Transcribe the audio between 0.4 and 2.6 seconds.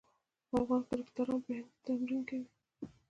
افغان کرکټران په هند کې تمرین کوي.